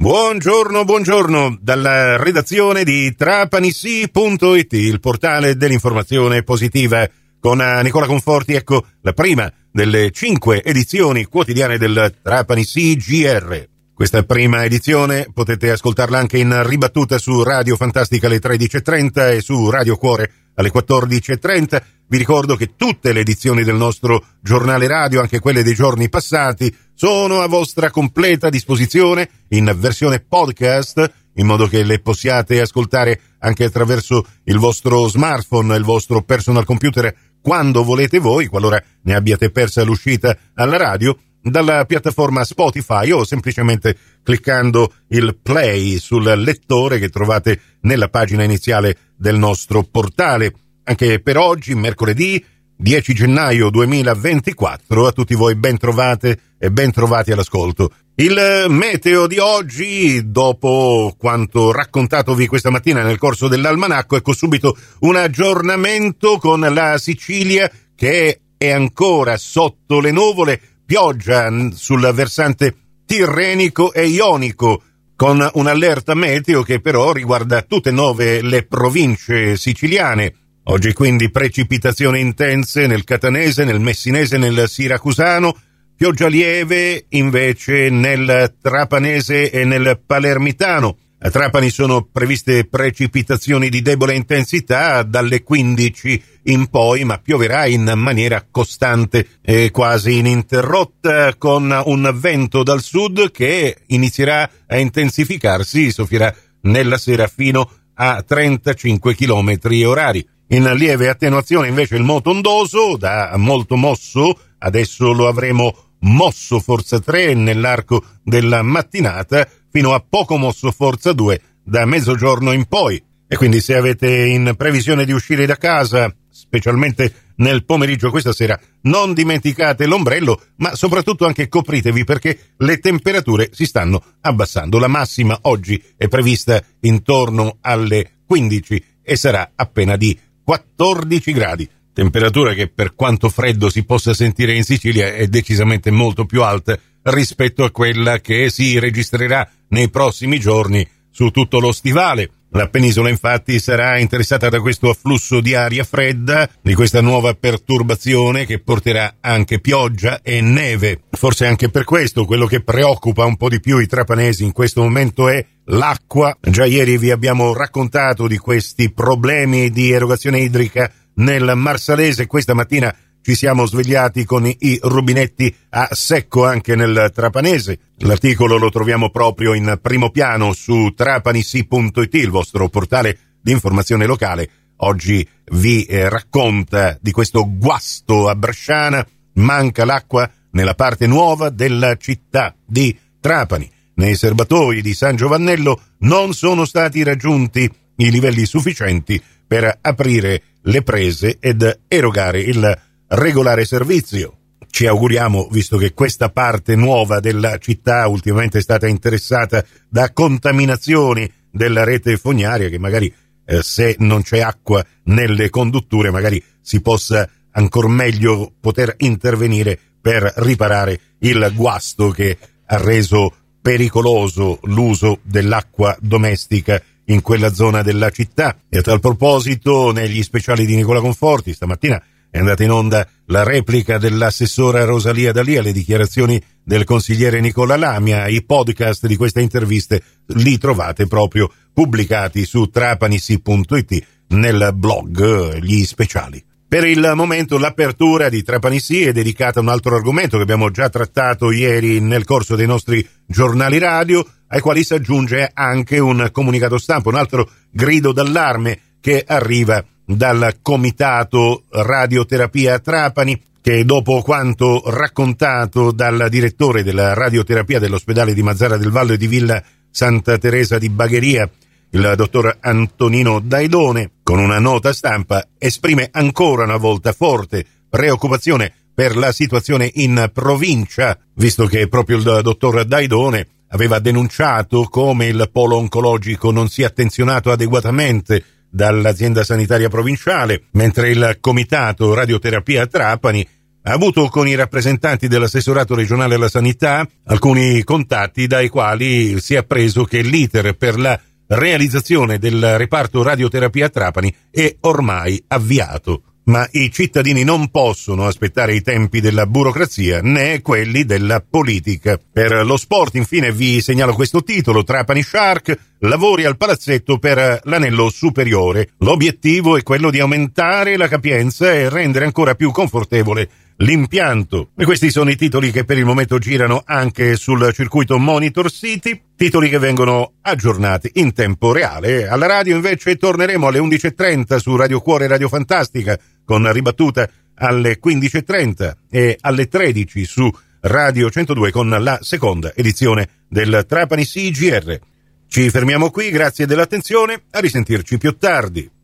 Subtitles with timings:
[0.00, 7.06] Buongiorno, buongiorno dalla redazione di trapanissi.it, il portale dell'informazione positiva.
[7.38, 13.68] Con eh, Nicola Conforti, ecco la prima delle cinque edizioni quotidiane del Trapanissi GR.
[14.00, 19.68] Questa prima edizione potete ascoltarla anche in ribattuta su Radio Fantastica alle 13.30 e su
[19.68, 21.82] Radio Cuore alle 14.30.
[22.08, 26.74] Vi ricordo che tutte le edizioni del nostro giornale radio, anche quelle dei giorni passati,
[26.94, 33.64] sono a vostra completa disposizione in versione podcast, in modo che le possiate ascoltare anche
[33.64, 39.82] attraverso il vostro smartphone, il vostro personal computer, quando volete voi, qualora ne abbiate persa
[39.82, 47.60] l'uscita alla radio dalla piattaforma Spotify o semplicemente cliccando il play sul lettore che trovate
[47.82, 50.52] nella pagina iniziale del nostro portale.
[50.84, 52.44] Anche per oggi, mercoledì
[52.76, 57.92] 10 gennaio 2024, a tutti voi ben trovate e ben trovati all'ascolto.
[58.14, 65.16] Il meteo di oggi, dopo quanto raccontatovi questa mattina nel corso dell'almanacco, ecco subito un
[65.16, 70.60] aggiornamento con la Sicilia che è ancora sotto le nuvole,
[70.90, 72.74] pioggia sul versante
[73.06, 74.82] tirrenico e ionico,
[75.14, 80.34] con un'allerta meteo che però riguarda tutte e nove le province siciliane.
[80.64, 85.56] Oggi quindi precipitazioni intense nel catanese, nel messinese, nel siracusano,
[85.94, 90.96] pioggia lieve invece nel trapanese e nel palermitano.
[91.22, 97.92] A Trapani sono previste precipitazioni di debole intensità dalle 15 in poi, ma pioverà in
[97.94, 106.34] maniera costante e quasi ininterrotta con un vento dal sud che inizierà a intensificarsi, soffierà
[106.62, 110.26] nella sera fino a 35 km orari.
[110.48, 116.98] In lieve attenuazione invece il moto ondoso, da molto mosso, adesso lo avremo mosso forza
[116.98, 123.02] 3 nell'arco della mattinata, fino a poco mosso forza 2 da mezzogiorno in poi.
[123.26, 128.58] E quindi se avete in previsione di uscire da casa, specialmente nel pomeriggio questa sera,
[128.82, 134.78] non dimenticate l'ombrello, ma soprattutto anche copritevi perché le temperature si stanno abbassando.
[134.78, 141.68] La massima oggi è prevista intorno alle 15 e sarà appena di 14 gradi.
[141.92, 146.78] Temperatura che per quanto freddo si possa sentire in Sicilia è decisamente molto più alta
[147.02, 152.30] rispetto a quella che si registrerà nei prossimi giorni su tutto lo stivale.
[152.52, 158.44] La penisola infatti sarà interessata da questo afflusso di aria fredda, di questa nuova perturbazione
[158.44, 161.02] che porterà anche pioggia e neve.
[161.10, 164.82] Forse anche per questo quello che preoccupa un po' di più i trapanesi in questo
[164.82, 166.36] momento è l'acqua.
[166.40, 172.92] Già ieri vi abbiamo raccontato di questi problemi di erogazione idrica nel Marsalese, questa mattina
[173.22, 177.78] ci siamo svegliati con i rubinetti a secco anche nel trapanese.
[177.98, 184.48] L'articolo lo troviamo proprio in primo piano su trapanisi.it, il vostro portale di informazione locale.
[184.82, 189.06] Oggi vi eh, racconta di questo guasto a Bresciana.
[189.34, 193.70] Manca l'acqua nella parte nuova della città di Trapani.
[193.94, 200.82] Nei serbatoi di San Giovannello non sono stati raggiunti i livelli sufficienti per aprire le
[200.82, 202.78] prese ed erogare il
[203.10, 204.36] regolare servizio.
[204.70, 211.30] Ci auguriamo, visto che questa parte nuova della città ultimamente è stata interessata da contaminazioni
[211.50, 213.12] della rete fognaria, che magari
[213.44, 220.32] eh, se non c'è acqua nelle condutture, magari si possa ancora meglio poter intervenire per
[220.36, 228.56] riparare il guasto che ha reso pericoloso l'uso dell'acqua domestica in quella zona della città.
[228.68, 233.42] E a tal proposito, negli speciali di Nicola Conforti, stamattina è andata in onda la
[233.42, 240.02] replica dell'assessora Rosalia Dalia, le dichiarazioni del consigliere Nicola Lamia, i podcast di queste interviste
[240.26, 246.44] li trovate proprio pubblicati su trapanissi.it nel blog Gli Speciali.
[246.68, 250.88] Per il momento l'apertura di Trapanissi è dedicata a un altro argomento che abbiamo già
[250.88, 256.78] trattato ieri nel corso dei nostri giornali radio, ai quali si aggiunge anche un comunicato
[256.78, 259.84] stampa, un altro grido d'allarme che arriva
[260.16, 268.76] dal comitato radioterapia Trapani che dopo quanto raccontato dal direttore della radioterapia dell'ospedale di Mazzara
[268.76, 271.48] del Valle di Villa Santa Teresa di Bagheria,
[271.90, 279.16] il dottor Antonino Daidone, con una nota stampa, esprime ancora una volta forte preoccupazione per
[279.16, 285.76] la situazione in provincia, visto che proprio il dottor Daidone aveva denunciato come il polo
[285.76, 293.46] oncologico non sia attenzionato adeguatamente dall'azienda sanitaria provinciale, mentre il comitato radioterapia Trapani
[293.82, 299.58] ha avuto con i rappresentanti dell'assessorato regionale alla sanità alcuni contatti dai quali si è
[299.58, 306.66] appreso che l'iter per la realizzazione del reparto radioterapia a Trapani è ormai avviato ma
[306.72, 312.18] i cittadini non possono aspettare i tempi della burocrazia né quelli della politica.
[312.30, 318.10] Per lo sport, infine, vi segnalo questo titolo: Trapani Shark, lavori al palazzetto per l'anello
[318.10, 318.90] superiore.
[318.98, 323.48] L'obiettivo è quello di aumentare la capienza e rendere ancora più confortevole
[323.80, 324.70] l'impianto.
[324.76, 329.20] E questi sono i titoli che per il momento girano anche sul circuito Monitor City,
[329.36, 332.26] titoli che vengono aggiornati in tempo reale.
[332.26, 338.92] Alla radio invece torneremo alle 11.30 su Radio Cuore Radio Fantastica con ribattuta alle 15.30
[339.10, 340.50] e alle 13 su
[340.82, 344.98] Radio 102 con la seconda edizione del Trapani CGR.
[345.46, 348.99] Ci fermiamo qui, grazie dell'attenzione, a risentirci più tardi.